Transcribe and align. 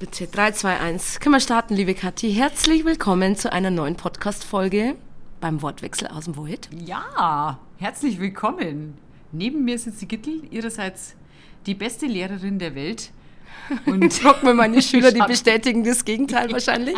bitte 0.00 0.26
3, 0.26 0.52
2, 0.52 0.80
1. 0.80 1.20
Können 1.20 1.34
wir 1.34 1.40
starten, 1.40 1.74
liebe 1.74 1.92
Kathi? 1.92 2.32
Herzlich 2.32 2.86
willkommen 2.86 3.36
zu 3.36 3.52
einer 3.52 3.70
neuen 3.70 3.96
Podcast-Folge 3.96 4.96
beim 5.42 5.60
Wortwechsel 5.60 6.08
aus 6.08 6.24
dem 6.24 6.38
Wald. 6.38 6.70
Ja, 6.86 7.60
herzlich 7.76 8.18
willkommen. 8.18 8.96
Neben 9.30 9.62
mir 9.62 9.78
sitzt 9.78 10.00
die 10.00 10.08
Gittel, 10.08 10.40
ihrerseits 10.50 11.16
die 11.66 11.74
beste 11.74 12.06
Lehrerin 12.06 12.58
der 12.58 12.74
Welt. 12.74 13.10
Und 13.84 14.10
frag 14.14 14.42
mir 14.42 14.54
meine 14.54 14.80
Schüler, 14.80 15.12
die 15.12 15.20
bestätigen 15.20 15.84
das 15.84 16.02
Gegenteil 16.06 16.50
wahrscheinlich. 16.52 16.96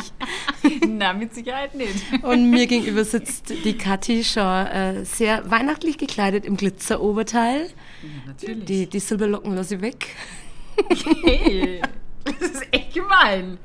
Na, 0.87 1.12
mit 1.12 1.34
Sicherheit 1.34 1.74
nicht. 1.74 2.23
Und 2.23 2.51
mir 2.51 2.69
gegenüber 2.69 3.05
sitzt 3.05 3.52
die 3.65 3.77
Kathi 3.77 4.23
schon 4.23 4.45
äh, 4.45 5.05
sehr 5.05 5.51
weihnachtlich 5.51 5.98
gekleidet 5.98 6.46
im 6.46 6.57
Glitzeroberteil. 6.57 7.62
Ja, 7.62 8.09
natürlich. 8.29 8.65
Die, 8.65 8.87
die 8.87 9.01
Silberlocken 9.01 9.57
lasse 9.57 9.74
ich 9.74 9.80
weg. 9.80 10.07
Hey, 11.24 11.82
das 12.24 12.51
ist 12.51 12.66
echt 12.71 12.82
gemein. 13.12 13.59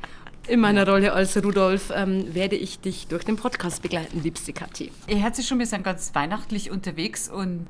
In 0.47 0.61
meiner 0.61 0.87
Rolle 0.87 1.11
als 1.11 1.35
Rudolf 1.43 1.91
ähm, 1.93 2.33
werde 2.33 2.55
ich 2.55 2.79
dich 2.79 3.07
durch 3.07 3.25
den 3.25 3.35
Podcast 3.35 3.81
begleiten, 3.81 4.21
liebste 4.23 4.53
Kathi. 4.53 4.91
Ihr 5.07 5.21
hört 5.21 5.35
sich 5.35 5.47
schon, 5.47 5.59
wir 5.59 5.65
sind 5.65 5.83
ganz 5.83 6.15
weihnachtlich 6.15 6.71
unterwegs 6.71 7.27
und 7.29 7.67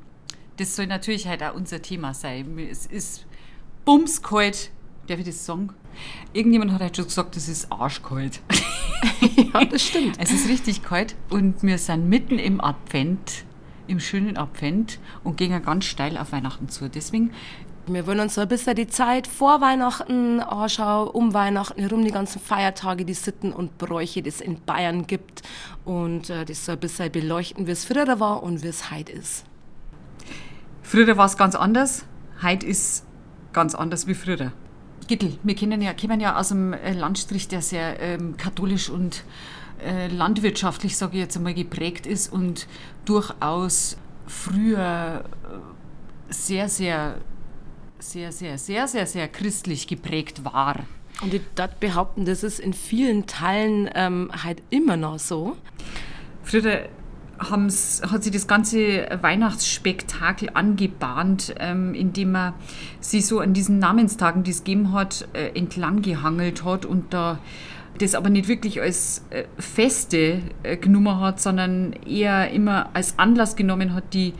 das 0.58 0.76
soll 0.76 0.86
natürlich 0.86 1.26
halt 1.26 1.42
auch 1.42 1.54
unser 1.54 1.82
Thema 1.82 2.14
sein. 2.14 2.58
Es 2.58 2.86
ist 2.86 3.26
bumskalt. 3.84 4.70
Darf 5.08 5.18
ich 5.18 5.26
das 5.26 5.44
sagen? 5.44 5.70
Irgendjemand 6.32 6.72
hat 6.72 6.80
halt 6.80 6.96
schon 6.96 7.06
gesagt, 7.06 7.36
es 7.36 7.48
ist 7.48 7.70
arschkalt. 7.72 8.40
Ja, 9.54 9.64
das 9.64 9.84
stimmt. 9.84 10.16
Es 10.18 10.32
ist 10.32 10.48
richtig 10.48 10.82
kalt 10.82 11.14
und 11.30 11.62
wir 11.62 11.78
sind 11.78 12.08
mitten 12.08 12.40
im 12.40 12.60
Advent, 12.60 13.44
im 13.86 14.00
schönen 14.00 14.36
Advent 14.36 14.98
und 15.22 15.36
gehen 15.36 15.62
ganz 15.62 15.84
steil 15.84 16.18
auf 16.18 16.32
Weihnachten 16.32 16.68
zu. 16.68 16.88
Deswegen 16.88 17.30
Wir 17.94 18.06
wollen 18.06 18.20
uns 18.20 18.34
so 18.34 18.42
ein 18.42 18.48
bisschen 18.48 18.76
die 18.76 18.86
Zeit 18.86 19.26
vor 19.26 19.60
Weihnachten 19.60 20.40
anschauen, 20.40 21.08
um 21.08 21.34
Weihnachten 21.34 21.80
herum, 21.80 22.04
die 22.04 22.10
ganzen 22.10 22.40
Feiertage, 22.40 23.04
die 23.04 23.14
Sitten 23.14 23.52
und 23.52 23.78
Bräuche, 23.78 24.22
die 24.22 24.28
es 24.28 24.40
in 24.40 24.60
Bayern 24.60 25.06
gibt. 25.06 25.42
Und 25.84 26.28
äh, 26.28 26.44
das 26.44 26.66
so 26.66 26.72
ein 26.72 26.78
bisschen 26.78 27.10
beleuchten, 27.10 27.66
wie 27.66 27.70
es 27.70 27.84
früher 27.84 28.20
war 28.20 28.42
und 28.42 28.62
wie 28.62 28.68
es 28.68 28.90
heute 28.90 29.12
ist. 29.12 29.44
Früher 30.82 31.16
war 31.16 31.26
es 31.26 31.36
ganz 31.36 31.54
anders, 31.54 32.04
heute 32.42 32.66
ist 32.66 33.04
ganz 33.52 33.74
anders 33.74 34.06
wie 34.06 34.14
früher. 34.14 34.52
Gittel, 35.06 35.38
wir 35.42 35.54
kennen 35.54 35.80
ja, 35.80 35.94
kommen 35.94 36.20
ja 36.20 36.38
aus 36.38 36.52
einem 36.52 36.74
äh, 36.74 36.92
Landstrich, 36.92 37.48
der 37.48 37.62
sehr 37.62 38.00
ähm, 38.00 38.36
katholisch 38.36 38.90
und 38.90 39.24
äh, 39.84 40.08
landwirtschaftlich, 40.08 40.96
sage 40.96 41.16
ich 41.16 41.22
jetzt 41.22 41.36
einmal, 41.36 41.54
geprägt 41.54 42.06
ist 42.06 42.32
und 42.32 42.66
durchaus 43.04 43.96
früher 44.26 45.24
äh, 45.24 46.32
sehr, 46.32 46.68
sehr, 46.68 47.16
sehr, 47.98 48.32
sehr, 48.32 48.58
sehr, 48.58 48.88
sehr, 48.88 49.06
sehr 49.06 49.28
christlich 49.28 49.86
geprägt 49.86 50.44
war. 50.44 50.76
Und 51.22 51.34
ich 51.34 51.42
darf 51.54 51.74
behaupten, 51.76 52.24
das 52.24 52.42
ist 52.44 52.60
in 52.60 52.72
vielen 52.72 53.26
Teilen 53.26 53.90
ähm, 53.94 54.30
halt 54.44 54.62
immer 54.70 54.96
noch 54.96 55.18
so. 55.18 55.56
Früher 56.42 56.88
hat 57.40 58.24
sie 58.24 58.30
das 58.30 58.46
ganze 58.46 59.08
Weihnachtsspektakel 59.20 60.50
angebahnt, 60.54 61.54
ähm, 61.58 61.94
indem 61.94 62.32
man 62.32 62.54
sie 63.00 63.20
so 63.20 63.40
an 63.40 63.52
diesen 63.52 63.78
Namenstagen, 63.78 64.42
die 64.42 64.50
es 64.50 64.64
gegeben 64.64 64.92
hat, 64.92 65.28
äh, 65.34 65.56
entlang 65.56 66.02
gehangelt 66.02 66.64
hat 66.64 66.84
und 66.84 67.12
da 67.14 67.38
das 67.98 68.14
aber 68.14 68.30
nicht 68.30 68.48
wirklich 68.48 68.80
als 68.80 69.24
äh, 69.30 69.44
Feste 69.58 70.42
äh, 70.62 70.76
genommen 70.76 71.20
hat, 71.20 71.40
sondern 71.40 71.94
eher 72.06 72.50
immer 72.50 72.90
als 72.94 73.18
Anlass 73.18 73.56
genommen 73.56 73.92
hat, 73.92 74.14
die 74.14 74.34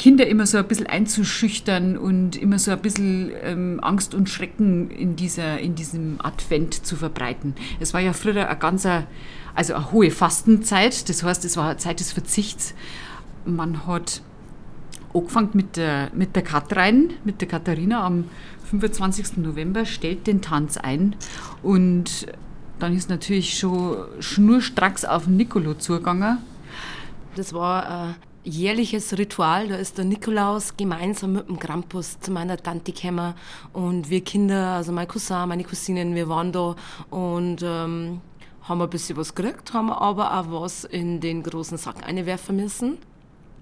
Kinder 0.00 0.26
immer 0.26 0.46
so 0.46 0.56
ein 0.56 0.66
bisschen 0.66 0.86
einzuschüchtern 0.86 1.98
und 1.98 2.34
immer 2.34 2.58
so 2.58 2.70
ein 2.70 2.80
bisschen 2.80 3.32
ähm, 3.42 3.80
Angst 3.82 4.14
und 4.14 4.30
Schrecken 4.30 4.90
in, 4.90 5.14
dieser, 5.14 5.58
in 5.58 5.74
diesem 5.74 6.16
Advent 6.22 6.86
zu 6.86 6.96
verbreiten. 6.96 7.54
Es 7.80 7.92
war 7.92 8.00
ja 8.00 8.14
früher 8.14 8.48
eine 8.48 8.58
ganz, 8.58 8.88
also 9.54 9.74
eine 9.74 9.92
hohe 9.92 10.10
Fastenzeit, 10.10 11.06
das 11.10 11.22
heißt, 11.22 11.44
es 11.44 11.58
war 11.58 11.68
eine 11.68 11.76
Zeit 11.76 12.00
des 12.00 12.12
Verzichts. 12.12 12.72
Man 13.44 13.86
hat 13.86 14.22
angefangen 15.12 15.50
mit 15.52 15.76
der, 15.76 16.10
mit 16.14 16.34
der 16.34 16.44
Katrein, 16.44 17.12
mit 17.24 17.42
der 17.42 17.48
Katharina 17.48 18.02
am 18.02 18.24
25. 18.70 19.36
November, 19.36 19.84
stellt 19.84 20.26
den 20.26 20.40
Tanz 20.40 20.78
ein 20.78 21.14
und 21.62 22.26
dann 22.78 22.96
ist 22.96 23.10
natürlich 23.10 23.58
schon 23.58 23.98
schnurstracks 24.18 25.04
auf 25.04 25.24
den 25.24 25.36
Nicolo 25.36 25.74
zugegangen. 25.74 26.38
Das 27.36 27.52
war 27.52 27.86
ein 27.86 28.14
jährliches 28.44 29.16
Ritual. 29.16 29.68
Da 29.68 29.76
ist 29.76 29.98
der 29.98 30.04
Nikolaus 30.04 30.76
gemeinsam 30.76 31.34
mit 31.34 31.48
dem 31.48 31.58
Krampus 31.58 32.18
zu 32.20 32.30
meiner 32.30 32.56
Tante 32.56 32.92
gekommen. 32.92 33.34
Und 33.72 34.10
wir 34.10 34.22
Kinder, 34.22 34.74
also 34.74 34.92
mein 34.92 35.08
Cousin, 35.08 35.48
meine 35.48 35.64
Cousinen, 35.64 36.14
wir 36.14 36.28
waren 36.28 36.52
da 36.52 36.76
und 37.10 37.62
ähm, 37.62 38.20
haben 38.62 38.82
ein 38.82 38.90
bisschen 38.90 39.16
was 39.16 39.34
gekriegt, 39.34 39.72
haben 39.72 39.90
aber 39.90 40.38
auch 40.38 40.62
was 40.62 40.84
in 40.84 41.20
den 41.20 41.42
großen 41.42 41.78
Sack 41.78 42.06
einwerfen 42.06 42.56
müssen. 42.56 42.98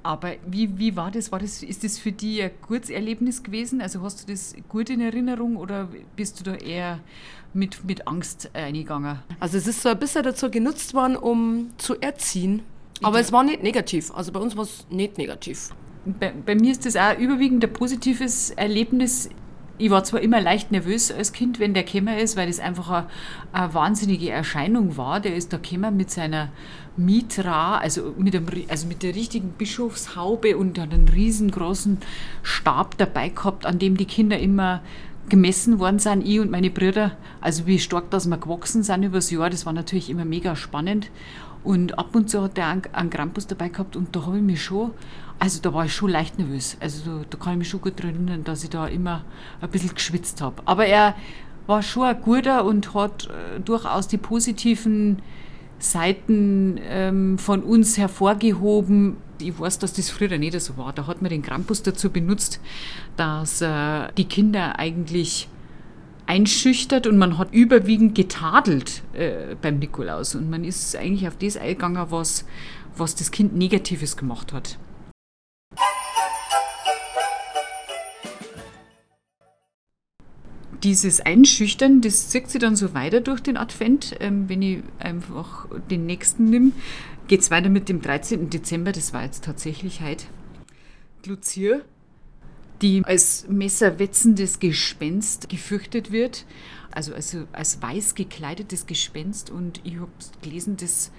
Aber 0.02 0.34
wie, 0.46 0.78
wie 0.78 0.96
war 0.96 1.10
das? 1.10 1.32
war 1.32 1.38
das? 1.40 1.62
Ist 1.62 1.84
das 1.84 1.98
für 1.98 2.12
dich 2.12 2.42
ein 2.42 2.52
gutes 2.66 2.88
Erlebnis 2.88 3.42
gewesen? 3.42 3.80
Also 3.80 4.00
hast 4.02 4.22
du 4.22 4.32
das 4.32 4.54
gut 4.68 4.90
in 4.90 5.00
Erinnerung 5.00 5.56
oder 5.56 5.88
bist 6.14 6.40
du 6.40 6.44
da 6.44 6.54
eher 6.54 7.00
mit, 7.52 7.84
mit 7.84 8.06
Angst 8.06 8.50
eingegangen? 8.54 9.18
Also 9.40 9.58
es 9.58 9.66
ist 9.66 9.82
so 9.82 9.88
ein 9.88 9.98
bisschen 9.98 10.22
dazu 10.22 10.50
genutzt 10.50 10.94
worden, 10.94 11.16
um 11.16 11.70
zu 11.78 12.00
erziehen. 12.00 12.62
Aber 13.02 13.20
es 13.20 13.32
war 13.32 13.44
nicht 13.44 13.62
negativ. 13.62 14.10
Also 14.14 14.32
bei 14.32 14.40
uns 14.40 14.56
war 14.56 14.64
es 14.64 14.86
nicht 14.90 15.18
negativ. 15.18 15.70
Bei, 16.04 16.32
bei 16.44 16.54
mir 16.54 16.72
ist 16.72 16.86
das 16.86 16.96
auch 16.96 17.18
überwiegend 17.18 17.64
ein 17.64 17.72
positives 17.72 18.50
Erlebnis. 18.50 19.28
Ich 19.80 19.90
war 19.90 20.02
zwar 20.02 20.20
immer 20.20 20.40
leicht 20.40 20.72
nervös 20.72 21.12
als 21.12 21.32
Kind, 21.32 21.60
wenn 21.60 21.72
der 21.74 21.84
gekommen 21.84 22.16
ist, 22.18 22.36
weil 22.36 22.48
das 22.48 22.58
einfach 22.58 22.90
eine, 22.90 23.06
eine 23.52 23.74
wahnsinnige 23.74 24.30
Erscheinung 24.30 24.96
war. 24.96 25.20
Der 25.20 25.36
ist 25.36 25.52
da 25.52 25.58
gekommen 25.58 25.96
mit 25.96 26.10
seiner 26.10 26.50
Mitra, 26.96 27.78
also 27.78 28.12
mit, 28.18 28.34
ri- 28.34 28.68
also 28.68 28.88
mit 28.88 29.04
der 29.04 29.14
richtigen 29.14 29.50
Bischofshaube 29.50 30.56
und 30.56 30.80
hat 30.80 30.92
einen 30.92 31.08
riesengroßen 31.08 31.98
Stab 32.42 32.98
dabei 32.98 33.28
gehabt, 33.28 33.66
an 33.66 33.78
dem 33.78 33.96
die 33.96 34.06
Kinder 34.06 34.38
immer 34.38 34.82
gemessen 35.28 35.78
worden 35.78 35.98
sind, 36.00 36.26
ich 36.26 36.40
und 36.40 36.50
meine 36.50 36.70
Brüder. 36.70 37.12
Also 37.40 37.66
wie 37.66 37.78
stark 37.78 38.10
dass 38.10 38.26
wir 38.26 38.38
gewachsen 38.38 38.82
sind 38.82 39.04
übers 39.04 39.30
Jahr, 39.30 39.50
das 39.50 39.66
war 39.66 39.72
natürlich 39.72 40.10
immer 40.10 40.24
mega 40.24 40.56
spannend. 40.56 41.10
Und 41.64 41.98
ab 41.98 42.14
und 42.14 42.30
zu 42.30 42.42
hat 42.42 42.58
einen, 42.58 42.82
einen 42.92 43.10
Krampus 43.10 43.46
dabei 43.46 43.68
gehabt 43.68 43.96
und 43.96 44.14
da 44.14 44.26
habe 44.26 44.36
ich 44.38 44.42
mich 44.42 44.62
schon, 44.62 44.92
also 45.38 45.60
da 45.60 45.72
war 45.74 45.84
ich 45.84 45.92
schon 45.92 46.10
leicht 46.10 46.38
nervös. 46.38 46.76
Also 46.80 47.10
da, 47.10 47.24
da 47.28 47.38
kann 47.38 47.54
ich 47.54 47.58
mich 47.58 47.68
schon 47.68 47.80
gut 47.80 47.98
daran 47.98 48.14
erinnern, 48.14 48.44
dass 48.44 48.64
ich 48.64 48.70
da 48.70 48.86
immer 48.86 49.24
ein 49.60 49.70
bisschen 49.70 49.94
geschwitzt 49.94 50.40
habe. 50.40 50.62
Aber 50.64 50.86
er 50.86 51.14
war 51.66 51.82
schon 51.82 52.04
ein 52.04 52.20
guter 52.20 52.64
und 52.64 52.94
hat 52.94 53.26
äh, 53.26 53.60
durchaus 53.60 54.08
die 54.08 54.18
positiven 54.18 55.20
Seiten 55.78 56.80
ähm, 56.82 57.38
von 57.38 57.62
uns 57.62 57.98
hervorgehoben. 57.98 59.16
Ich 59.40 59.58
weiß, 59.58 59.78
dass 59.78 59.92
das 59.92 60.10
früher 60.10 60.36
nicht 60.38 60.60
so 60.60 60.76
war. 60.76 60.92
Da 60.92 61.06
hat 61.06 61.22
man 61.22 61.30
den 61.30 61.42
Krampus 61.42 61.82
dazu 61.82 62.10
benutzt, 62.10 62.60
dass 63.16 63.60
äh, 63.60 64.08
die 64.16 64.24
Kinder 64.24 64.78
eigentlich 64.78 65.48
einschüchtert 66.28 67.06
und 67.06 67.16
man 67.16 67.38
hat 67.38 67.52
überwiegend 67.52 68.14
getadelt 68.14 69.02
äh, 69.14 69.56
beim 69.60 69.78
Nikolaus. 69.78 70.34
Und 70.34 70.50
man 70.50 70.62
ist 70.62 70.94
eigentlich 70.94 71.26
auf 71.26 71.36
das 71.38 71.56
eingegangen, 71.56 72.10
was, 72.10 72.44
was 72.96 73.14
das 73.14 73.30
Kind 73.30 73.56
Negatives 73.56 74.16
gemacht 74.16 74.52
hat. 74.52 74.78
Dieses 80.84 81.20
Einschüchtern, 81.20 82.02
das 82.02 82.28
zieht 82.28 82.48
sich 82.50 82.60
dann 82.60 82.76
so 82.76 82.94
weiter 82.94 83.20
durch 83.20 83.40
den 83.40 83.56
Advent. 83.56 84.14
Ähm, 84.20 84.48
wenn 84.48 84.62
ich 84.62 84.82
einfach 84.98 85.66
den 85.90 86.06
nächsten 86.06 86.50
nehme, 86.50 86.72
geht 87.26 87.40
es 87.40 87.50
weiter 87.50 87.70
mit 87.70 87.88
dem 87.88 88.02
13. 88.02 88.50
Dezember. 88.50 88.92
Das 88.92 89.12
war 89.12 89.24
jetzt 89.24 89.44
tatsächlich 89.44 90.02
heute. 90.02 90.26
Lucia, 91.26 91.80
die 92.82 93.02
als 93.04 93.46
messerwetzendes 93.48 94.58
Gespenst 94.58 95.48
gefürchtet 95.48 96.12
wird. 96.12 96.46
Also 96.90 97.14
als, 97.14 97.36
als 97.52 97.82
weiß 97.82 98.14
gekleidetes 98.14 98.86
Gespenst. 98.86 99.50
Und 99.50 99.80
ich 99.84 99.96
habe 99.96 100.10
gelesen, 100.42 100.76
dass 100.76 101.12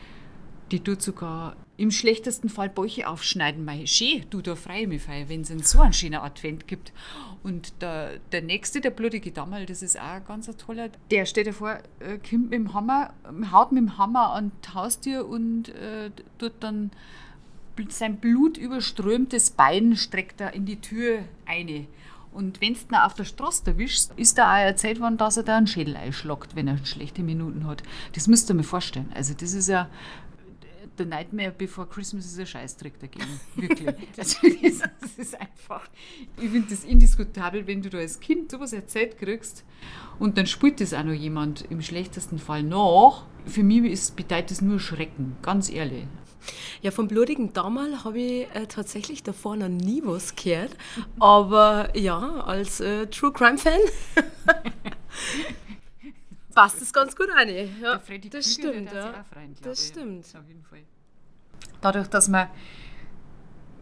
die 0.71 0.79
tut 0.79 1.01
sogar 1.01 1.55
im 1.77 1.91
schlechtesten 1.91 2.49
Fall 2.49 2.69
Bäuche 2.69 3.07
aufschneiden. 3.07 3.63
Mei, 3.63 3.85
schön, 3.85 4.25
du, 4.29 4.41
da 4.41 4.55
freue 4.55 4.81
ich 4.81 4.87
mich, 4.87 5.07
wenn 5.07 5.41
es 5.41 5.71
so 5.71 5.79
einen 5.79 5.93
schönen 5.93 6.19
Advent 6.19 6.67
gibt. 6.67 6.91
Und 7.41 7.81
der, 7.81 8.19
der 8.31 8.41
nächste, 8.41 8.81
der 8.81 8.89
blutige 8.89 9.31
Dammerl, 9.31 9.65
das 9.65 9.81
ist 9.81 9.97
auch 9.97 10.03
ein 10.03 10.25
ganz 10.25 10.45
toller. 10.57 10.89
Der 11.09 11.25
steht 11.25 11.47
dir 11.47 11.53
vor, 11.53 11.79
äh, 11.99 12.17
kommt 12.17 12.49
mit 12.49 12.53
dem 12.53 12.73
Hammer, 12.73 13.13
haut 13.51 13.71
mit 13.71 13.81
dem 13.81 13.97
Hammer 13.97 14.33
an 14.33 14.51
die 14.65 14.73
Haustür 14.73 15.27
und 15.27 15.69
äh, 15.69 16.11
tut 16.37 16.53
dann 16.59 16.91
sein 17.89 18.17
blutüberströmtes 18.17 19.51
Bein 19.51 19.95
streckt 19.95 20.41
er 20.41 20.53
in 20.53 20.65
die 20.65 20.81
Tür 20.81 21.19
eine. 21.45 21.87
Und 22.31 22.61
wenn 22.61 22.73
du 22.73 22.79
ihn 22.79 22.95
auf 22.95 23.15
der 23.15 23.23
Straße 23.23 23.63
erwischst, 23.65 24.13
ist 24.15 24.37
da 24.37 24.53
auch 24.53 24.59
erzählt 24.59 24.99
worden, 24.99 25.17
dass 25.17 25.37
er 25.37 25.43
da 25.43 25.57
einen 25.57 25.67
Schädel 25.67 25.95
einschlagt, 25.95 26.55
wenn 26.55 26.67
er 26.67 26.77
schlechte 26.85 27.23
Minuten 27.23 27.65
hat. 27.65 27.81
Das 28.13 28.27
müsst 28.27 28.49
ihr 28.51 28.53
mir 28.53 28.63
vorstellen. 28.63 29.11
Also 29.15 29.33
das 29.33 29.53
ist 29.53 29.67
ja 29.67 29.89
der 30.97 31.05
Nightmare 31.05 31.51
Before 31.51 31.87
Christmas 31.87 32.25
ist 32.25 32.39
ein 32.39 32.45
Scheißdreck 32.45 32.99
dagegen. 32.99 33.39
Wirklich. 33.55 33.95
Also 34.17 34.47
das, 34.61 34.79
das 35.01 35.17
ist 35.17 35.39
einfach 35.39 35.49
einfach. 35.69 35.87
Ich 36.41 36.49
finde 36.49 36.69
das 36.69 36.83
indiskutabel, 36.83 37.67
wenn 37.67 37.81
du 37.81 37.89
da 37.89 37.99
als 37.99 38.19
Kind 38.19 38.51
sowas 38.51 38.73
erzählt 38.73 39.17
kriegst 39.17 39.63
und 40.17 40.37
dann 40.37 40.47
spielt 40.47 40.81
das 40.81 40.93
auch 40.93 41.03
noch 41.03 41.13
jemand 41.13 41.65
im 41.69 41.81
schlechtesten 41.81 42.39
Fall 42.39 42.63
nach. 42.63 43.25
Für 43.45 43.63
mich 43.63 43.83
ist, 43.91 44.15
bedeutet 44.15 44.51
das 44.51 44.61
nur 44.61 44.79
Schrecken, 44.79 45.35
ganz 45.41 45.69
ehrlich. 45.69 46.05
Ja, 46.81 46.91
vom 46.91 47.07
blutigen 47.07 47.53
Damal 47.53 48.03
habe 48.03 48.19
ich 48.19 48.47
äh, 48.55 48.65
tatsächlich 48.67 49.23
davor 49.23 49.55
noch 49.55 49.67
nie 49.69 50.01
was 50.05 50.35
gehört. 50.35 50.75
Aber 51.19 51.95
ja, 51.97 52.19
als 52.41 52.79
äh, 52.79 53.07
True 53.07 53.31
Crime 53.33 53.57
Fan 53.57 53.79
passt 56.55 56.81
es 56.81 56.91
ganz 56.93 57.15
gut 57.15 57.27
rein. 57.35 57.49
Ja, 57.81 57.97
das 57.97 58.05
Krüger, 58.05 58.41
stimmt. 58.43 58.91
Ja. 58.93 59.11
glaub 59.11 59.23
Das 59.61 59.81
ich. 59.83 59.87
stimmt. 59.89 60.25
Auf 60.25 60.47
jeden 60.47 60.63
Fall. 60.63 60.79
Dadurch, 61.81 62.07
dass 62.07 62.27
wir 62.29 62.49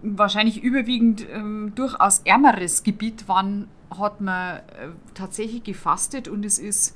wahrscheinlich 0.03 0.62
überwiegend 0.62 1.27
ähm, 1.30 1.71
durchaus 1.75 2.19
ärmeres 2.19 2.83
Gebiet 2.83 3.27
waren, 3.27 3.68
hat 3.98 4.21
man 4.21 4.57
äh, 4.57 4.62
tatsächlich 5.13 5.63
gefastet 5.63 6.27
und 6.27 6.45
es 6.45 6.60
ist 6.60 6.95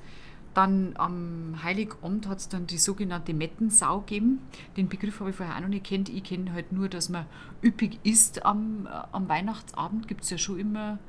dann 0.54 0.94
am 0.96 1.56
Heiligabend 1.64 2.28
hat 2.28 2.40
es 2.40 2.50
dann 2.50 2.68
die 2.68 2.78
sogenannte 2.78 3.34
Mettensau 3.34 4.00
gegeben. 4.00 4.40
Den 4.78 4.90
Begriff 4.90 5.20
habe 5.20 5.30
ich 5.30 5.36
vorher 5.36 5.56
auch 5.56 5.62
noch 5.62 5.68
nicht 5.68 5.86
kennt. 5.86 6.10
Ich 6.10 6.24
kenne 6.24 6.54
halt 6.54 6.72
nur, 6.72 6.90
dass 6.90 7.10
man 7.10 7.26
üppig 7.64 8.00
isst 8.04 8.46
am, 8.46 8.88
äh, 8.88 8.90
am 9.12 9.30
Weihnachtsabend. 9.30 10.08
Gibt 10.08 10.24
es 10.24 10.30
ja 10.30 10.38
schon 10.38 10.60
immer 10.60 11.00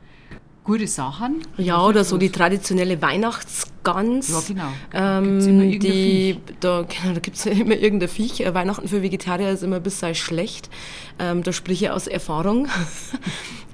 gute 0.64 0.86
Sachen. 0.86 1.42
Ja, 1.56 1.84
oder 1.84 2.04
so 2.04 2.18
die 2.18 2.30
traditionelle 2.30 3.02
Weihnachtsgans. 3.02 4.28
Ja, 4.28 4.40
genau. 4.46 4.72
Ähm, 4.92 5.24
Gibt's 5.24 5.46
immer 5.46 5.62
irgendein 5.64 5.92
die, 5.92 6.40
da 6.60 6.82
genau, 6.82 7.14
da 7.14 7.20
gibt 7.20 7.36
es 7.36 7.44
ja 7.44 7.52
immer 7.60 7.74
irgendein 7.74 8.08
Viech. 8.08 8.40
Äh, 8.40 8.54
Weihnachten 8.54 8.88
für 8.88 9.02
Vegetarier 9.02 9.50
ist 9.50 9.62
immer 9.62 9.80
bis 9.80 9.98
sei 9.98 10.14
schlecht. 10.14 10.70
Ähm, 11.18 11.42
da 11.42 11.52
spreche 11.52 11.86
ich 11.86 11.90
aus 11.90 12.06
Erfahrung. 12.06 12.68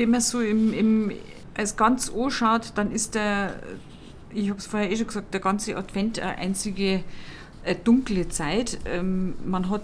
wenn 0.00 0.10
man 0.10 0.22
so 0.22 0.40
im, 0.40 0.72
im, 0.72 1.12
als 1.54 1.76
ganz 1.76 2.10
anschaut, 2.10 2.72
dann 2.76 2.90
ist 2.90 3.14
der, 3.14 3.60
ich 4.32 4.48
habe 4.48 4.58
es 4.58 4.66
vorher 4.66 4.90
eh 4.90 4.96
schon 4.96 5.06
gesagt, 5.06 5.34
der 5.34 5.42
ganze 5.42 5.76
Advent 5.76 6.18
eine 6.18 6.38
einzige 6.38 7.04
äh, 7.64 7.74
dunkle 7.74 8.26
Zeit. 8.30 8.78
Ähm, 8.86 9.34
man 9.44 9.68
hat 9.68 9.82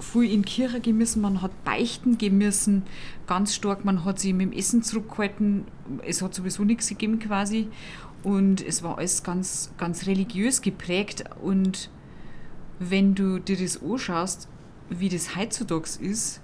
viel 0.00 0.32
in 0.32 0.44
Kirche 0.44 0.80
gemessen, 0.80 1.22
man 1.22 1.40
hat 1.40 1.52
beichten 1.62 2.18
gemessen, 2.18 2.82
ganz 3.28 3.54
stark, 3.54 3.84
man 3.84 4.04
hat 4.04 4.18
sich 4.18 4.34
mit 4.34 4.50
dem 4.50 4.58
Essen 4.58 4.82
zurückgehalten, 4.82 5.66
es 6.04 6.20
hat 6.20 6.34
sowieso 6.34 6.64
nichts 6.64 6.88
gegeben 6.88 7.20
quasi. 7.20 7.68
Und 8.24 8.60
es 8.60 8.82
war 8.82 8.98
alles 8.98 9.22
ganz, 9.22 9.70
ganz 9.78 10.08
religiös 10.08 10.62
geprägt. 10.62 11.22
Und 11.40 11.90
wenn 12.80 13.14
du 13.14 13.38
dir 13.38 13.56
das 13.56 13.80
anschaust, 13.80 14.48
wie 14.90 15.10
das 15.10 15.36
heutzutage 15.36 15.90
ist, 16.00 16.40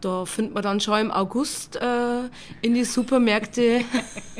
Da 0.00 0.24
findet 0.24 0.54
man 0.54 0.62
dann 0.62 0.80
schon 0.80 1.00
im 1.00 1.10
August 1.10 1.76
äh, 1.76 2.28
in 2.62 2.74
die 2.74 2.84
Supermärkte 2.84 3.80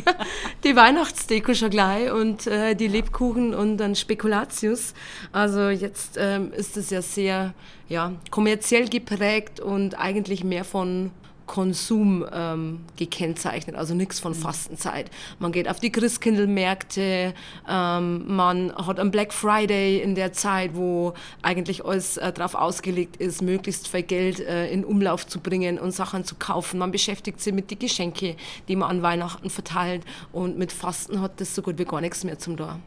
die 0.65 0.77
Weihnachtsdeko 0.77 1.55
schon 1.55 1.71
gleich 1.71 2.13
und 2.13 2.47
äh, 2.47 2.75
die 2.75 2.87
Lebkuchen 2.87 3.55
und 3.55 3.79
dann 3.79 3.97
Spekulatius. 3.97 4.95
Also 5.33 5.69
jetzt 5.69 6.17
ähm, 6.17 6.53
ist 6.53 6.77
es 6.77 6.91
ja 6.91 7.03
sehr 7.03 7.55
ja, 7.89 8.13
kommerziell 8.31 8.89
geprägt 8.89 9.59
und 9.59 9.99
eigentlich 9.99 10.45
mehr 10.45 10.65
von 10.65 11.11
Konsum 11.49 12.25
ähm, 12.33 12.81
gekennzeichnet, 12.97 13.75
also 13.75 13.95
nichts 13.95 14.21
von 14.21 14.35
Fastenzeit. 14.35 15.11
Man 15.41 15.51
geht 15.51 15.69
auf 15.69 15.81
die 15.81 15.91
Christkindlmärkte, 15.91 17.35
ähm, 17.69 18.37
man 18.37 18.73
hat 18.77 19.01
am 19.01 19.11
Black 19.11 19.33
Friday 19.33 20.01
in 20.01 20.15
der 20.15 20.33
Zeit, 20.33 20.77
wo 20.77 21.15
eigentlich 21.43 21.85
alles 21.85 22.19
äh, 22.19 22.33
darauf 22.33 22.55
ausgelegt 22.55 23.17
ist, 23.17 23.43
möglichst 23.43 23.89
viel 23.89 24.03
Geld 24.03 24.39
äh, 24.39 24.71
in 24.71 24.85
Umlauf 24.85 25.27
zu 25.27 25.41
bringen 25.41 25.81
und 25.81 25.91
Sachen 25.91 26.25
zu 26.25 26.37
kaufen. 26.37 26.79
Man 26.79 26.93
beschäftigt 26.93 27.41
sich 27.41 27.53
mit 27.53 27.73
den 27.73 27.81
Geschenke, 27.81 28.37
die 28.69 28.77
man 28.77 28.91
an 28.91 29.03
Weihnachten 29.03 29.51
verteilt 29.51 30.05
und 30.33 30.57
mit 30.59 30.71
Fasten 30.71 31.21
hat 31.21 31.41
das 31.41 31.55
so 31.55 31.63
gut 31.63 31.79
wie 31.79 31.85
gar 31.85 32.01
nichts 32.01 32.23
mehr 32.23 32.39
zum 32.39 32.57
da. 32.57 32.79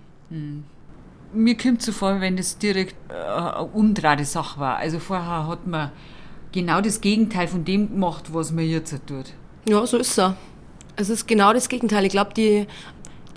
Mir 1.34 1.58
kommt 1.58 1.82
so 1.82 1.92
vor, 1.92 2.22
wenn 2.22 2.38
das 2.38 2.58
direkt 2.58 2.96
äh, 3.10 3.14
eine 3.14 3.64
umdrehte 3.64 4.26
Sache 4.26 4.60
war. 4.60 4.78
Also 4.78 5.00
vorher 5.00 5.48
hat 5.48 5.66
man 5.66 5.92
genau 6.52 6.82
das 6.82 7.02
Gegenteil 7.02 7.48
von 7.48 7.66
dem 7.66 7.90
gemacht, 7.90 8.26
was 8.34 8.52
man 8.52 8.66
jetzt 8.66 8.94
tut. 9.08 9.34
Ja, 9.68 9.86
so 9.86 9.98
ist 9.98 10.18
es. 10.18 10.34
Es 10.96 11.10
ist 11.10 11.28
genau 11.28 11.54
das 11.54 11.70
Gegenteil. 11.70 12.06
Ich 12.06 12.12
glaube, 12.12 12.34
die, 12.34 12.68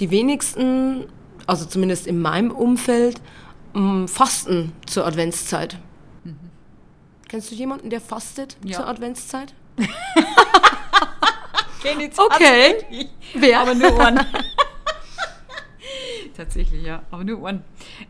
die 0.01 0.11
wenigsten, 0.11 1.05
also 1.47 1.65
zumindest 1.67 2.07
in 2.07 2.21
meinem 2.21 2.51
Umfeld, 2.51 3.21
m, 3.75 4.09
fasten 4.09 4.73
zur 4.87 5.07
Adventszeit. 5.07 5.79
Kennst 7.29 7.51
du 7.51 7.55
jemanden, 7.55 7.91
der 7.91 8.01
fastet 8.01 8.57
Ja. 8.65 8.77
zur 8.79 8.89
Adventszeit? 8.89 9.55
Okay. 11.87 12.17
Okay. 12.17 13.09
Wer? 13.35 13.61
Aber 13.61 13.75
nur 13.75 14.01
einen. 14.01 14.21
Tatsächlich, 16.37 16.83
ja. 16.83 17.03
Aber 17.11 17.25
nur 17.25 17.47
einen. 17.47 17.63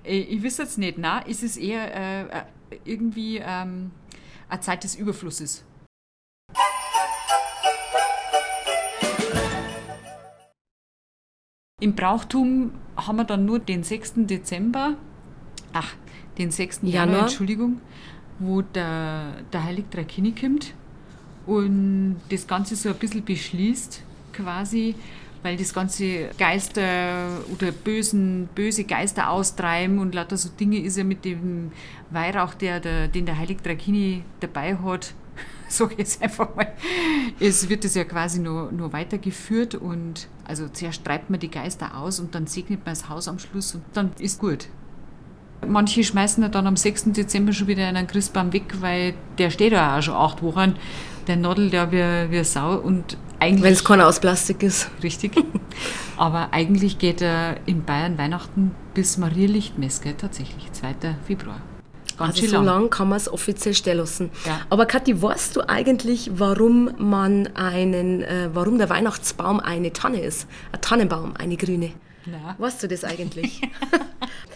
Äh, 0.04 0.18
Ich 0.20 0.42
weiß 0.44 0.58
jetzt 0.58 0.78
nicht, 0.78 0.98
na, 0.98 1.20
ist 1.20 1.42
es 1.42 1.56
eher 1.56 1.94
äh, 1.94 2.22
äh, 2.22 2.26
irgendwie 2.84 3.38
ähm, 3.44 3.90
eine 4.54 4.60
Zeit 4.60 4.84
des 4.84 4.94
Überflusses. 4.94 5.64
Im 11.80 11.94
Brauchtum 11.94 12.72
haben 12.96 13.16
wir 13.16 13.24
dann 13.24 13.44
nur 13.44 13.58
den 13.58 13.82
6. 13.82 14.14
Dezember, 14.16 14.96
ach, 15.72 15.94
den 16.38 16.50
6. 16.50 16.80
Januar, 16.82 16.94
Januar. 16.94 17.20
Entschuldigung, 17.22 17.80
wo 18.38 18.62
der, 18.62 19.42
der 19.52 19.64
Heilig 19.64 19.86
Drakini 19.90 20.32
kommt 20.32 20.72
und 21.46 22.20
das 22.30 22.46
Ganze 22.46 22.76
so 22.76 22.88
ein 22.88 22.94
bisschen 22.94 23.24
beschließt, 23.24 24.02
quasi, 24.32 24.94
weil 25.44 25.58
das 25.58 25.75
ganze 25.75 26.31
Geister 26.38 27.29
oder 27.52 27.70
bösen, 27.70 28.49
böse 28.55 28.85
Geister 28.85 29.29
austreiben 29.29 29.99
und 29.99 30.14
lauter 30.14 30.38
so 30.38 30.49
Dinge 30.49 30.79
ist 30.79 30.96
ja 30.96 31.05
mit 31.05 31.26
dem 31.26 31.70
Weihrauch, 32.11 32.55
der, 32.55 32.81
der, 32.81 33.08
den 33.08 33.26
der 33.26 33.38
Heilig 33.38 33.58
Drakini 33.62 34.25
dabei 34.41 34.79
hat, 34.79 35.12
ich 35.69 35.98
jetzt 35.98 36.22
einfach 36.22 36.56
mal, 36.56 36.72
es 37.39 37.69
wird 37.69 37.84
es 37.84 37.94
ja 37.94 38.05
quasi 38.05 38.41
nur, 38.41 38.72
nur 38.72 38.94
weitergeführt 38.94 39.74
und 39.74 40.29
also 40.46 40.67
zuerst 40.69 41.05
treibt 41.05 41.29
man 41.29 41.41
die 41.41 41.51
Geister 41.51 41.94
aus 41.98 42.20
und 42.20 42.34
dann 42.34 42.46
segnet 42.46 42.86
man 42.86 42.94
das 42.94 43.10
Haus 43.10 43.29
am 43.29 43.39
Schluss 43.39 43.74
und 43.74 43.84
dann 43.93 44.13
ist 44.19 44.41
gut. 44.41 44.69
Manche 45.67 46.05
schmeißen 46.05 46.43
ja 46.43 46.48
dann 46.48 46.67
am 46.67 46.77
6. 46.77 47.13
Dezember 47.13 47.53
schon 47.53 47.67
wieder 47.67 47.86
einen 47.86 48.06
Christbaum 48.06 48.53
weg, 48.55 48.81
weil 48.81 49.15
der 49.39 49.51
steht 49.51 49.72
ja 49.72 49.98
auch 49.98 50.03
schon 50.03 50.15
acht 50.15 50.43
Wochen. 50.43 50.74
Der 51.27 51.36
nadelt 51.36 51.72
ja 51.72 51.91
wie, 51.91 52.31
wie 52.31 52.44
Sau 52.44 52.77
und. 52.77 53.17
Wenn 53.41 53.64
es 53.64 53.84
keiner 53.84 54.06
aus 54.06 54.20
Plastik 54.20 54.62
ist. 54.62 54.91
Richtig. 55.03 55.32
Aber 56.17 56.53
eigentlich 56.53 56.98
geht 56.98 57.20
er 57.20 57.56
in 57.67 57.84
Bayern 57.84 58.17
Weihnachten 58.19 58.74
bis 58.94 59.19
Marielichtmess, 59.19 60.00
gell? 60.00 60.14
Tatsächlich, 60.14 60.72
2. 60.72 60.94
Februar. 61.26 61.60
Ganz 62.17 62.31
Also 62.36 62.41
schön 62.43 62.50
so 62.50 62.56
lang. 62.56 62.64
lang 62.67 62.91
kann 62.91 63.08
man 63.08 63.17
es 63.17 63.31
offiziell 63.32 63.74
stellen 63.74 63.98
lassen. 63.98 64.31
Ja. 64.46 64.60
Aber 64.70 64.86
Kathi, 64.86 65.20
weißt 65.20 65.56
du 65.56 65.69
eigentlich, 65.69 66.31
warum 66.34 66.91
man 66.98 67.48
einen, 67.56 68.22
äh, 68.22 68.50
warum 68.53 68.79
der 68.79 68.88
Weihnachtsbaum 68.88 69.58
eine 69.58 69.93
Tanne 69.93 70.20
ist? 70.20 70.46
Ein 70.72 70.81
Tannenbaum, 70.81 71.34
eine 71.36 71.56
grüne. 71.56 71.91
Na. 72.26 72.55
Weißt 72.58 72.82
du 72.84 72.88
das 72.88 73.03
eigentlich? 73.05 73.60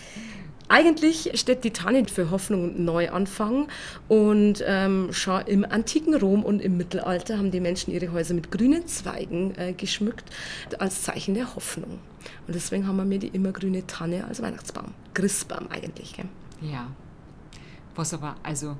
Eigentlich 0.68 1.30
steht 1.34 1.64
die 1.64 1.70
Tanne 1.70 2.04
für 2.06 2.30
Hoffnung 2.30 2.64
und 2.64 2.78
Neuanfang. 2.78 3.68
Und 4.06 4.62
ähm, 4.66 5.08
schon 5.12 5.42
im 5.46 5.64
antiken 5.64 6.14
Rom 6.14 6.44
und 6.44 6.60
im 6.60 6.76
Mittelalter 6.76 7.38
haben 7.38 7.50
die 7.50 7.60
Menschen 7.60 7.92
ihre 7.92 8.12
Häuser 8.12 8.34
mit 8.34 8.50
grünen 8.50 8.86
Zweigen 8.86 9.54
äh, 9.56 9.72
geschmückt, 9.72 10.30
als 10.78 11.02
Zeichen 11.02 11.34
der 11.34 11.54
Hoffnung. 11.54 11.98
Und 12.46 12.54
deswegen 12.54 12.86
haben 12.86 12.96
wir 12.96 13.04
mir 13.04 13.18
die 13.18 13.28
immergrüne 13.28 13.86
Tanne 13.86 14.26
als 14.26 14.42
Weihnachtsbaum. 14.42 14.92
Christbaum 15.14 15.68
eigentlich. 15.70 16.14
Gell? 16.14 16.26
Ja. 16.60 16.88
Was 17.94 18.14
aber, 18.14 18.36
also, 18.42 18.76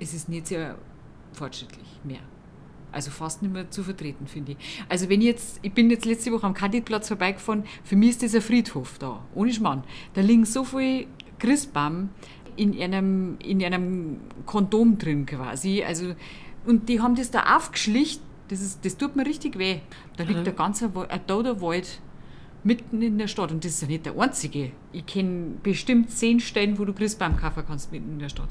es 0.00 0.14
ist 0.14 0.28
nicht 0.28 0.46
sehr 0.46 0.76
fortschrittlich 1.32 2.00
mehr. 2.04 2.20
Also 2.92 3.10
fast 3.10 3.42
nicht 3.42 3.52
mehr 3.52 3.70
zu 3.70 3.82
vertreten, 3.82 4.26
finde 4.26 4.52
ich. 4.52 4.58
Also 4.88 5.08
wenn 5.08 5.20
ich 5.20 5.26
jetzt, 5.26 5.58
ich 5.62 5.72
bin 5.72 5.90
jetzt 5.90 6.04
letzte 6.04 6.30
Woche 6.32 6.46
am 6.46 6.54
Kandidplatz 6.54 7.08
vorbeigefahren, 7.08 7.64
für 7.84 7.96
mich 7.96 8.10
ist 8.10 8.22
das 8.22 8.34
ein 8.34 8.42
Friedhof 8.42 8.98
da, 8.98 9.24
ohne 9.34 9.52
Schmarrn. 9.52 9.82
Da 10.14 10.20
liegen 10.20 10.44
so 10.44 10.62
viele 10.64 11.06
Christbaum 11.38 12.10
in 12.56 12.78
einem, 12.80 13.38
in 13.42 13.64
einem 13.64 14.18
Kondom 14.46 14.98
drin 14.98 15.24
quasi. 15.26 15.82
Also, 15.82 16.14
und 16.66 16.88
die 16.88 17.00
haben 17.00 17.14
das 17.14 17.30
da 17.30 17.56
aufgeschlicht, 17.56 18.20
das, 18.48 18.60
ist, 18.60 18.84
das 18.84 18.98
tut 18.98 19.16
mir 19.16 19.24
richtig 19.24 19.58
weh. 19.58 19.78
Da 20.18 20.24
liegt 20.24 20.46
ein 20.46 20.54
ganzer 20.56 20.94
Wa- 20.94 21.06
ein 21.06 21.26
toter 21.26 21.62
Wald 21.62 22.00
mitten 22.62 23.00
in 23.00 23.16
der 23.16 23.26
Stadt. 23.26 23.50
Und 23.50 23.64
das 23.64 23.72
ist 23.72 23.80
ja 23.82 23.88
nicht 23.88 24.04
der 24.04 24.18
einzige. 24.18 24.70
Ich 24.92 25.06
kenne 25.06 25.54
bestimmt 25.62 26.10
zehn 26.10 26.38
Stellen, 26.40 26.78
wo 26.78 26.84
du 26.84 26.92
Christbaum 26.92 27.36
kaufen 27.38 27.64
kannst 27.66 27.90
mitten 27.90 28.12
in 28.12 28.18
der 28.18 28.28
Stadt. 28.28 28.50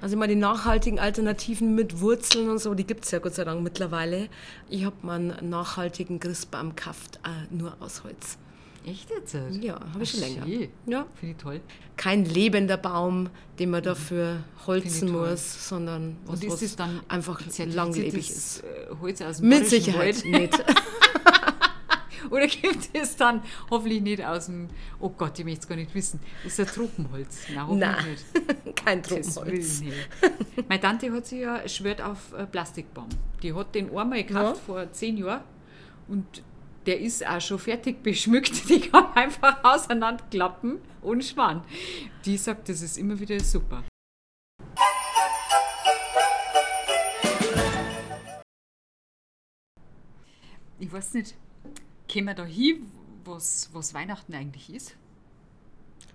Also 0.00 0.16
immer 0.16 0.26
die 0.26 0.34
nachhaltigen 0.34 0.98
Alternativen 0.98 1.74
mit 1.74 2.00
Wurzeln 2.00 2.48
und 2.50 2.58
so, 2.58 2.74
die 2.74 2.84
gibt 2.84 3.04
es 3.04 3.10
ja 3.10 3.18
Gott 3.18 3.34
sei 3.34 3.44
Dank 3.44 3.62
mittlerweile. 3.62 4.28
Ich 4.68 4.84
habe 4.84 4.96
meinen 5.02 5.48
nachhaltigen 5.48 6.20
Christbaum 6.20 6.74
gekauft, 6.74 7.20
äh, 7.24 7.54
nur 7.54 7.76
aus 7.80 8.04
Holz. 8.04 8.38
Echt 8.86 9.10
jetzt? 9.10 9.36
Ja, 9.60 9.78
habe 9.92 10.02
ich 10.02 10.10
schon 10.10 10.20
länger. 10.20 10.46
Ja. 10.86 11.06
Finde 11.16 11.34
ich 11.36 11.42
toll. 11.42 11.60
Kein 11.96 12.24
lebender 12.24 12.76
Baum, 12.76 13.28
den 13.58 13.70
man 13.70 13.82
dafür 13.82 14.44
holzen 14.66 15.10
muss, 15.10 15.68
sondern 15.68 16.16
was, 16.24 16.46
was 16.46 16.62
ist 16.62 16.80
dann 16.80 17.00
einfach 17.08 17.40
langlebig 17.66 18.30
ist. 18.30 18.62
Äh, 18.62 18.94
Holz 19.00 19.20
aus 19.20 19.38
dem 19.38 19.48
Mit 19.48 19.66
Sicherheit 19.66 20.24
Wald? 20.24 20.40
nicht. 20.40 20.64
Oder 22.30 22.46
gibt 22.46 22.90
es 22.92 23.16
dann 23.16 23.42
hoffentlich 23.70 24.02
nicht 24.02 24.24
aus 24.24 24.46
dem, 24.46 24.68
oh 25.00 25.10
Gott, 25.10 25.38
ich 25.38 25.44
möchte 25.44 25.60
es 25.60 25.68
gar 25.68 25.76
nicht 25.76 25.94
wissen, 25.94 26.20
ist 26.44 26.60
ein 26.60 26.66
Tropenholz? 26.66 27.46
Nein, 27.48 27.66
hoffentlich 27.66 27.90
Nein, 27.90 28.64
nicht. 28.64 28.76
kein 28.84 29.02
Tropenholz. 29.02 29.82
Meine 30.68 30.80
Tante 30.80 31.12
hat 31.12 31.26
sich 31.26 31.40
ja 31.40 31.68
schwört 31.68 32.00
auf 32.00 32.34
Plastikbaum. 32.50 33.08
Die 33.42 33.52
hat 33.52 33.74
den 33.74 33.96
einmal 33.96 34.24
gekauft 34.24 34.56
ja. 34.56 34.74
vor 34.74 34.92
zehn 34.92 35.18
Jahren 35.18 35.42
und 36.08 36.42
der 36.86 37.00
ist 37.00 37.26
auch 37.26 37.40
schon 37.40 37.58
fertig 37.58 38.02
beschmückt. 38.02 38.68
Die 38.68 38.80
kann 38.80 39.12
einfach 39.14 39.62
auseinanderklappen 39.62 40.78
und 41.02 41.22
Schwan. 41.22 41.62
Die 42.24 42.36
sagt, 42.38 42.68
das 42.68 42.80
ist 42.80 42.96
immer 42.96 43.18
wieder 43.20 43.38
super. 43.40 43.84
Ich 50.80 50.92
weiß 50.92 51.14
nicht, 51.14 51.34
Kommen 52.10 52.26
wir 52.26 52.34
da 52.34 52.44
hin, 52.44 52.90
was, 53.24 53.68
was 53.72 53.92
Weihnachten 53.94 54.34
eigentlich 54.34 54.72
ist? 54.72 54.96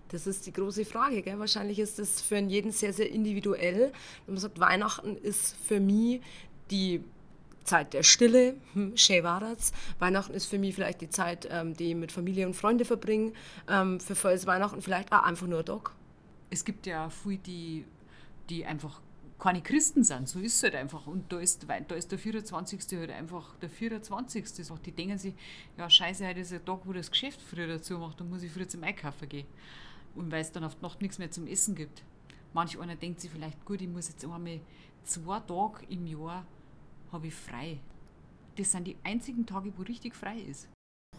Das 0.10 0.28
ist 0.28 0.46
die 0.46 0.54
große 0.54 0.86
Frage. 0.86 1.22
Gell? 1.22 1.40
Wahrscheinlich 1.40 1.80
ist 1.80 2.00
das 2.00 2.22
für 2.22 2.38
jeden 2.38 2.72
sehr, 2.72 2.94
sehr 2.94 3.10
individuell. 3.10 3.92
Wenn 4.26 4.36
man 4.36 4.38
sagt, 4.38 4.60
Weihnachten 4.60 5.18
ist 5.18 5.56
für 5.56 5.80
mich 5.80 6.22
die 6.70 7.04
Zeit 7.64 7.94
der 7.94 8.04
Stille, 8.04 8.56
hm, 8.74 8.96
schön 8.98 9.24
Weihnachten 10.00 10.34
ist 10.34 10.46
für 10.46 10.60
mich 10.60 10.76
vielleicht 10.76 11.02
die 11.02 11.10
Zeit, 11.10 11.48
ähm, 11.50 11.76
die 11.76 11.92
ich 11.92 11.96
mit 11.96 12.12
Familie 12.12 12.46
und 12.46 12.56
Freunde 12.56 12.86
verbringe. 12.86 13.34
Ähm, 13.70 14.00
für 14.00 14.16
viele 14.16 14.34
ist 14.34 14.46
Weihnachten 14.46 14.82
vielleicht 14.82 15.12
auch 15.12 15.24
einfach 15.24 15.48
nur 15.48 15.60
ein 15.60 15.66
Tag. 15.66 15.92
Es 16.50 16.66
gibt 16.66 16.86
ja 16.86 17.10
viele, 17.10 17.38
die, 17.38 17.86
die 18.50 18.66
einfach 18.66 19.02
keine 19.44 19.62
Christen 19.62 20.06
sind. 20.06 20.30
So 20.30 20.40
ist 20.40 20.56
es 20.56 20.64
halt 20.64 20.76
einfach. 20.76 21.06
Und 21.06 21.34
da 21.34 21.38
ist, 21.38 21.68
da 21.68 21.96
ist 21.96 22.10
der 22.10 22.18
24. 22.18 22.80
halt 22.98 23.12
einfach 23.12 23.58
der 23.58 23.70
24. 23.70 24.46
Die 24.86 24.92
denken 24.94 25.18
sich, 25.18 25.34
ja, 25.78 25.90
scheiße, 25.90 26.26
heute 26.26 26.40
ist 26.40 26.54
der 26.54 26.64
Tag, 26.64 26.80
wo 26.86 26.94
das 26.94 27.12
Geschäft 27.12 27.42
früher 27.42 27.68
dazu 27.68 27.98
macht, 27.98 28.22
dann 28.22 28.30
muss 28.30 28.42
ich 28.42 28.54
früher 28.54 28.70
zum 28.70 28.86
Einkaufen 28.86 29.28
gehen. 29.28 29.46
Und 30.16 30.32
weil 30.32 30.40
es 30.40 30.54
dann 30.54 30.64
auf 30.64 30.76
die 30.76 30.82
Nacht 30.84 31.02
nichts 31.02 31.20
mehr 31.20 31.30
zum 31.30 31.46
Essen 31.46 31.76
gibt. 31.76 32.04
Manch 32.54 32.80
einer 32.80 32.96
denkt 32.96 33.20
sich 33.20 33.32
vielleicht, 33.32 33.66
gut, 33.66 33.82
ich 33.82 33.90
muss 33.90 34.08
jetzt 34.08 34.24
einmal 34.24 34.62
zwei 35.04 35.42
Tage 35.42 35.86
im 35.90 36.08
Jahr 36.08 36.46
habe 37.12 37.28
ich 37.28 37.36
frei. 37.36 37.82
Das 38.56 38.72
sind 38.72 38.88
die 38.88 38.96
einzigen 39.04 39.46
Tage, 39.46 39.74
wo 39.76 39.82
richtig 39.82 40.16
frei 40.16 40.38
ist. 40.40 40.70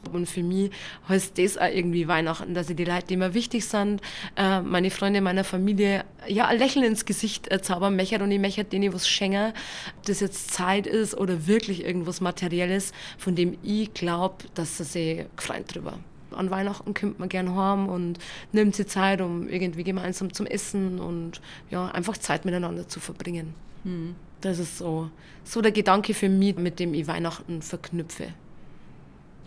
Und 0.08 0.26
für 0.26 0.42
mich 0.42 0.70
heißt 1.08 1.38
das 1.38 1.58
auch 1.58 1.68
irgendwie 1.68 2.08
Weihnachten, 2.08 2.54
dass 2.54 2.70
ich 2.70 2.76
die 2.76 2.84
Leute, 2.84 3.06
die 3.08 3.16
mir 3.16 3.34
wichtig 3.34 3.66
sind, 3.66 4.00
äh, 4.36 4.60
meine 4.60 4.90
Freunde, 4.90 5.20
meiner 5.20 5.44
Familie, 5.44 6.04
ja, 6.26 6.46
ein 6.46 6.58
Lächeln 6.58 6.84
ins 6.84 7.04
Gesicht 7.04 7.50
äh, 7.50 7.60
zaubern 7.60 7.96
möchte 7.96 8.22
und 8.22 8.30
ich 8.30 8.40
möchte 8.40 8.64
denen 8.64 8.92
was 8.92 9.08
schenken. 9.08 9.52
Ob 9.96 10.06
das 10.06 10.20
jetzt 10.20 10.52
Zeit 10.52 10.86
ist 10.86 11.16
oder 11.16 11.46
wirklich 11.46 11.84
irgendwas 11.84 12.20
Materielles, 12.20 12.92
von 13.18 13.34
dem 13.34 13.56
ich 13.62 13.92
glaube, 13.94 14.44
dass 14.54 14.78
sie 14.78 14.84
sich 14.84 15.26
freuen 15.36 15.66
drüber. 15.66 15.98
An 16.32 16.50
Weihnachten 16.50 16.94
kommt 16.94 17.20
man 17.20 17.28
gerne 17.28 17.54
heim 17.54 17.88
und 17.88 18.18
nimmt 18.52 18.74
sich 18.74 18.88
Zeit, 18.88 19.20
um 19.20 19.48
irgendwie 19.48 19.84
gemeinsam 19.84 20.32
zum 20.32 20.46
Essen 20.46 20.98
und 20.98 21.40
ja, 21.70 21.86
einfach 21.86 22.16
Zeit 22.18 22.44
miteinander 22.44 22.88
zu 22.88 22.98
verbringen. 22.98 23.54
Mhm. 23.84 24.16
Das 24.40 24.58
ist 24.58 24.78
so, 24.78 25.10
so 25.44 25.62
der 25.62 25.72
Gedanke 25.72 26.12
für 26.12 26.28
mich, 26.28 26.56
mit 26.56 26.78
dem 26.78 26.92
ich 26.92 27.06
Weihnachten 27.06 27.62
verknüpfe. 27.62 28.28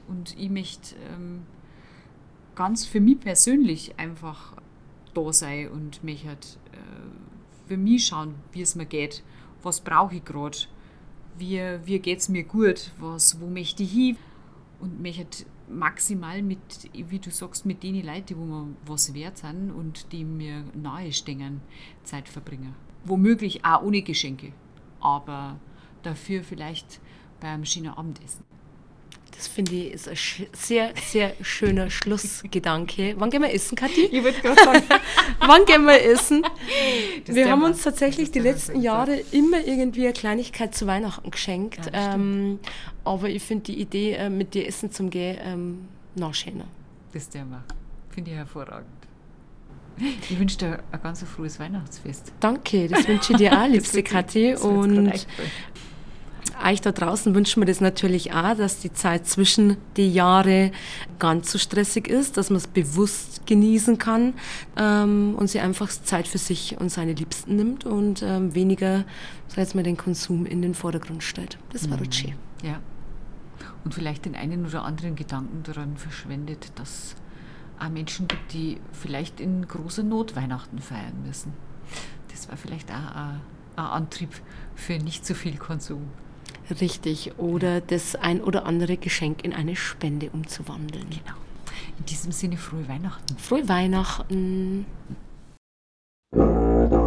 Und 0.07 0.37
ich 0.37 0.49
möchte 0.49 0.95
ähm, 1.13 1.43
ganz 2.55 2.85
für 2.85 2.99
mich 2.99 3.19
persönlich 3.19 3.97
einfach 3.97 4.55
da 5.13 5.33
sein 5.33 5.69
und 5.69 6.03
mich 6.03 6.25
halt 6.25 6.57
äh, 6.71 7.67
für 7.67 7.77
mich 7.77 8.07
schauen, 8.07 8.35
wie 8.51 8.61
es 8.61 8.75
mir 8.75 8.85
geht, 8.85 9.23
was 9.61 9.81
brauche 9.81 10.15
ich 10.15 10.25
gerade, 10.25 10.57
wie, 11.37 11.59
wie 11.85 11.99
geht 11.99 12.19
es 12.19 12.29
mir 12.29 12.43
gut, 12.43 12.91
was, 12.99 13.39
wo 13.41 13.47
möchte 13.47 13.83
ich 13.83 13.91
hin 13.91 14.17
und 14.79 14.99
mich 14.99 15.17
halt 15.17 15.45
maximal 15.69 16.41
mit, 16.41 16.89
wie 16.93 17.19
du 17.19 17.29
sagst, 17.29 17.65
mit 17.65 17.83
den 17.83 18.05
Leuten, 18.05 18.37
wo 18.37 18.45
mir 18.45 18.67
was 18.85 19.13
wert 19.13 19.37
sind 19.37 19.71
und 19.71 20.11
die 20.11 20.23
mir 20.23 20.63
nahe 20.73 21.11
stehen, 21.11 21.61
Zeit 22.03 22.29
verbringen. 22.29 22.73
Womöglich 23.05 23.65
auch 23.65 23.83
ohne 23.83 24.01
Geschenke, 24.01 24.53
aber 24.99 25.59
dafür 26.03 26.43
vielleicht 26.43 27.01
beim 27.39 27.65
schönen 27.65 27.89
Abendessen. 27.89 28.56
Das 29.37 29.47
finde 29.47 29.75
ich 29.75 29.93
ist 29.93 30.09
ein 30.09 30.47
sehr, 30.51 30.93
sehr 30.95 31.33
schöner 31.41 31.91
Schlussgedanke. 31.91 33.13
Wann 33.17 33.29
gehen 33.29 33.43
wir 33.43 33.53
essen, 33.53 33.75
Kathi? 33.75 34.05
Ich 34.05 34.23
würde 34.23 34.39
gerade 34.41 34.59
sagen. 34.63 34.83
Wann 35.39 35.63
gehen 35.65 35.85
wir 35.85 36.01
essen? 36.03 36.43
Das 37.25 37.35
wir 37.35 37.51
haben 37.51 37.61
uns 37.61 37.83
tatsächlich 37.83 38.31
die 38.31 38.39
letzten 38.39 38.81
Jahre 38.81 39.19
immer 39.31 39.63
irgendwie 39.63 40.05
eine 40.05 40.13
Kleinigkeit 40.13 40.73
zu 40.73 40.87
Weihnachten 40.87 41.29
geschenkt. 41.29 41.85
Ja, 41.93 42.15
ähm, 42.15 42.57
aber 43.03 43.29
ich 43.29 43.43
finde 43.43 43.65
die 43.65 43.79
Idee, 43.79 44.13
äh, 44.13 44.29
mit 44.31 44.55
dir 44.55 44.67
essen 44.67 44.91
zu 44.91 45.05
gehen, 45.05 45.37
ähm, 45.43 45.87
noch 46.15 46.33
schöner. 46.33 46.65
Das 47.13 47.29
der 47.29 47.45
wir. 47.45 47.63
Finde 48.09 48.31
ich 48.31 48.37
hervorragend. 48.37 48.87
Ich 49.99 50.39
wünsche 50.39 50.57
dir 50.57 50.79
ein 50.91 51.01
ganz 51.01 51.23
frohes 51.23 51.59
Weihnachtsfest. 51.59 52.33
Danke, 52.39 52.87
das 52.87 53.07
wünsche 53.07 53.33
ich 53.33 53.37
dir 53.37 53.53
auch, 53.53 53.67
liebste 53.69 54.01
Kathi. 54.01 54.55
Und 54.55 55.27
euch 56.65 56.81
da 56.81 56.91
draußen 56.91 57.33
wünschen 57.35 57.61
wir 57.61 57.67
das 57.67 57.81
natürlich 57.81 58.33
auch, 58.33 58.55
dass 58.55 58.79
die 58.79 58.93
Zeit 58.93 59.27
zwischen 59.27 59.77
die 59.95 60.11
Jahre 60.11 60.71
ganz 61.19 61.51
so 61.51 61.57
stressig 61.57 62.07
ist, 62.07 62.37
dass 62.37 62.49
man 62.49 62.57
es 62.57 62.67
bewusst 62.67 63.45
genießen 63.45 63.97
kann 63.97 64.33
ähm, 64.77 65.35
und 65.37 65.49
sie 65.49 65.59
einfach 65.59 65.89
Zeit 65.89 66.27
für 66.27 66.37
sich 66.37 66.77
und 66.79 66.89
seine 66.89 67.13
Liebsten 67.13 67.55
nimmt 67.55 67.85
und 67.85 68.21
ähm, 68.23 68.53
weniger, 68.55 69.05
sag 69.47 69.57
jetzt 69.57 69.75
mal, 69.75 69.83
den 69.83 69.97
Konsum 69.97 70.45
in 70.45 70.61
den 70.61 70.73
Vordergrund 70.73 71.23
stellt. 71.23 71.57
Das 71.73 71.89
war 71.89 71.97
mhm. 71.97 72.11
schön. 72.11 72.33
Ja. 72.63 72.79
Und 73.83 73.93
vielleicht 73.93 74.25
den 74.25 74.35
einen 74.35 74.65
oder 74.65 74.83
anderen 74.83 75.15
Gedanken 75.15 75.63
daran 75.63 75.97
verschwendet, 75.97 76.71
dass 76.75 77.15
auch 77.79 77.89
Menschen 77.89 78.27
gibt, 78.27 78.53
die 78.53 78.79
vielleicht 78.91 79.39
in 79.39 79.67
großer 79.67 80.03
Not 80.03 80.35
Weihnachten 80.35 80.79
feiern 80.79 81.23
müssen. 81.25 81.53
Das 82.31 82.49
war 82.49 82.57
vielleicht 82.57 82.91
auch 82.91 83.15
ein, 83.15 83.41
ein 83.75 83.85
Antrieb 83.85 84.29
für 84.75 84.97
nicht 84.97 85.25
so 85.25 85.33
viel 85.33 85.57
Konsum. 85.57 86.07
Richtig, 86.69 87.31
oder 87.37 87.81
das 87.81 88.15
ein 88.15 88.41
oder 88.41 88.65
andere 88.65 88.97
Geschenk 88.97 89.43
in 89.43 89.53
eine 89.53 89.75
Spende 89.75 90.29
umzuwandeln. 90.31 91.09
Genau. 91.09 91.37
In 91.97 92.05
diesem 92.05 92.31
Sinne 92.31 92.57
frohe 92.57 92.87
Weihnachten. 92.87 93.37
Frohe 93.37 93.67
Weihnachten. 93.69 94.85
Musik 96.33 96.97